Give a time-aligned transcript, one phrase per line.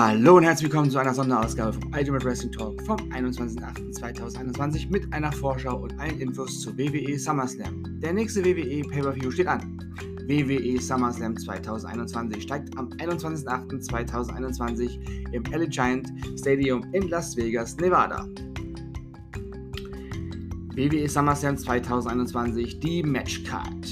[0.00, 5.32] Hallo und herzlich willkommen zu einer Sonderausgabe vom Ultimate Wrestling Talk vom 21.08.2021 mit einer
[5.32, 7.82] Vorschau und allen Infos zu WWE SummerSlam.
[7.98, 9.76] Der nächste WWE Pay-Per-View steht an.
[10.28, 18.24] WWE SummerSlam 2021 steigt am 21.08.2021 im LA Giant Stadium in Las Vegas, Nevada.
[20.76, 23.84] WWE SummerSlam 2021 die Matchcard.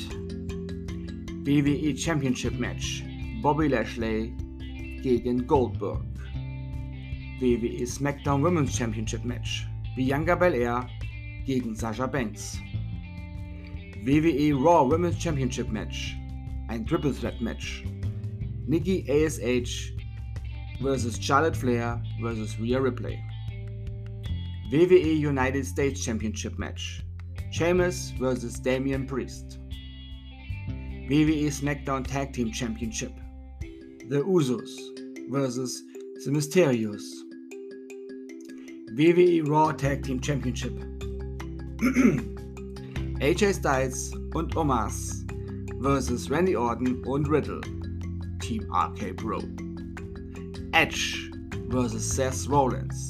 [1.44, 3.02] WWE Championship Match.
[3.42, 4.36] Bobby Lashley
[5.06, 6.02] gegen Goldberg.
[7.40, 9.64] WWE SmackDown Women's Championship Match.
[9.94, 10.84] Bianca Belair
[11.46, 12.58] gegen Sasha Banks.
[14.04, 16.16] WWE Raw Women's Championship Match.
[16.68, 17.84] Ein Triple Threat Match.
[18.66, 19.92] Nikki ASH
[20.82, 21.18] vs.
[21.20, 22.58] Charlotte Flair vs.
[22.58, 23.16] Rhea Ripley.
[24.72, 27.04] WWE United States Championship Match.
[27.52, 28.58] Sheamus vs.
[28.58, 29.60] Damian Priest.
[31.08, 33.12] WWE SmackDown Tag Team Championship.
[34.08, 34.95] The Usos
[35.28, 35.82] vs.
[36.24, 37.02] The Mysterios.
[38.94, 40.72] WWE Raw Tag Team Championship.
[43.20, 45.24] AJ Styles und Omas
[45.80, 46.30] vs.
[46.30, 47.60] Randy Orton und Riddle.
[48.40, 49.42] Team RK Bro.
[50.72, 51.30] Edge
[51.70, 52.16] vs.
[52.16, 53.08] Seth Rollins.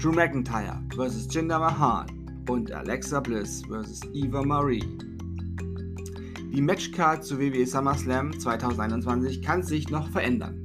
[0.00, 1.28] Drew McIntyre vs.
[1.30, 2.06] Jinder Mahal
[2.48, 4.00] und Alexa Bliss vs.
[4.14, 4.84] Eva Marie.
[6.52, 10.61] Die Matchcard zu WWE SummerSlam 2021 kann sich noch verändern.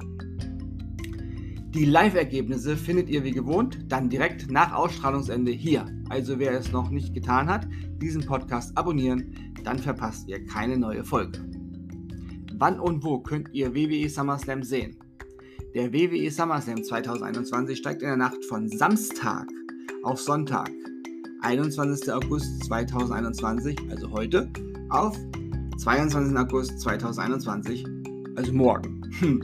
[1.74, 5.84] Die Live-Ergebnisse findet ihr wie gewohnt dann direkt nach Ausstrahlungsende hier.
[6.08, 7.68] Also wer es noch nicht getan hat,
[8.00, 11.38] diesen Podcast abonnieren, dann verpasst ihr keine neue Folge.
[12.54, 14.96] Wann und wo könnt ihr WWE SummerSlam sehen?
[15.74, 19.46] Der WWE SummerSlam 2021 steigt in der Nacht von Samstag
[20.04, 20.70] auf Sonntag,
[21.42, 22.10] 21.
[22.10, 24.50] August 2021, also heute,
[24.88, 25.18] auf
[25.76, 26.34] 22.
[26.34, 27.84] August 2021,
[28.36, 29.02] also morgen.
[29.20, 29.42] Hm.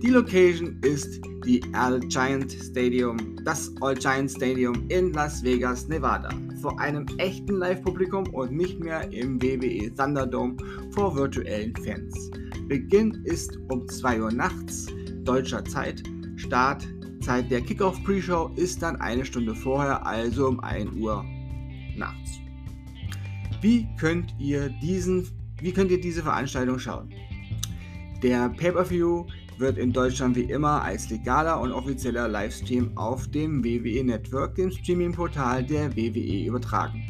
[0.00, 6.30] Die Location ist die All Giant Stadium, das All Giant Stadium in Las Vegas, Nevada.
[6.60, 10.56] Vor einem echten Live-Publikum und nicht mehr im WWE Thunderdome
[10.92, 12.30] vor virtuellen Fans.
[12.68, 14.86] Beginn ist um 2 Uhr nachts
[15.24, 16.02] deutscher Zeit.
[16.36, 21.24] Startzeit der Kickoff Pre-Show ist dann eine Stunde vorher, also um 1 Uhr
[21.96, 22.40] nachts.
[23.60, 25.26] Wie könnt ihr diesen
[25.60, 27.08] wie könnt ihr diese Veranstaltung schauen?
[28.22, 29.24] Der Pay-Per-View
[29.58, 34.70] wird in Deutschland wie immer als legaler und offizieller Livestream auf dem WWE Network, dem
[34.70, 37.02] Streaming-Portal der WWE, übertragen.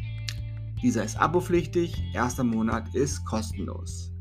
[0.81, 4.11] Dieser ist abopflichtig, erster Monat ist kostenlos.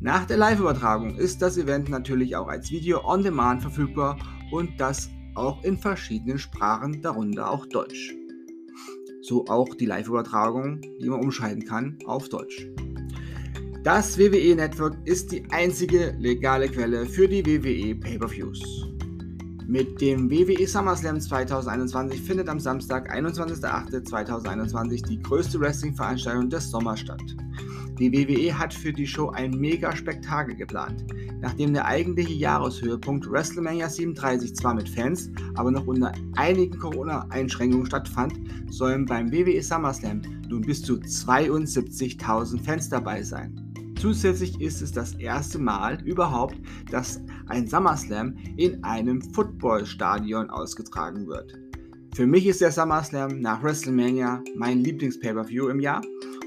[0.00, 4.18] Nach der Live-Übertragung ist das Event natürlich auch als Video on Demand verfügbar
[4.50, 8.14] und das auch in verschiedenen Sprachen, darunter auch Deutsch.
[9.22, 12.66] So auch die Live-Übertragung, die man umschalten kann auf Deutsch.
[13.82, 18.60] Das WWE Network ist die einzige legale Quelle für die WWE Pay-per-Views.
[19.66, 27.22] Mit dem WWE SummerSlam 2021 findet am Samstag, 21.08.2021 die größte Wrestling-Veranstaltung des Sommers statt.
[27.98, 31.06] Die WWE hat für die Show ein Mega-Spektakel geplant.
[31.40, 38.34] Nachdem der eigentliche Jahreshöhepunkt WrestleMania 37 zwar mit Fans, aber noch unter einigen Corona-Einschränkungen stattfand,
[38.68, 40.20] sollen beim WWE SummerSlam
[40.50, 43.69] nun bis zu 72.000 Fans dabei sein.
[44.00, 46.56] Zusätzlich ist es das erste Mal überhaupt,
[46.90, 51.52] dass ein SummerSlam in einem Footballstadion ausgetragen wird.
[52.14, 56.00] Für mich ist der SummerSlam nach WrestleMania mein Lieblings-Pay-Per-View im Jahr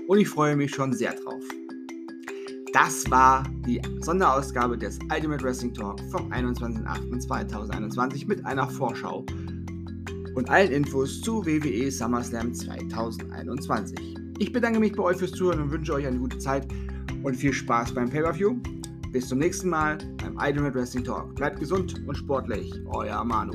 [0.08, 1.44] und ich freue mich schon sehr drauf.
[2.74, 9.24] Das war die Sonderausgabe des Ultimate Wrestling Talk vom 21.08.2021 mit einer Vorschau
[10.34, 14.18] und allen Infos zu WWE SummerSlam 2021.
[14.40, 16.68] Ich bedanke mich bei euch fürs Zuhören und wünsche euch eine gute Zeit
[17.24, 18.56] und viel Spaß beim Pay-Per-View.
[19.12, 21.36] Bis zum nächsten Mal beim Ultimate Wrestling Talk.
[21.36, 22.74] Bleibt gesund und sportlich.
[22.88, 23.54] Euer Manu.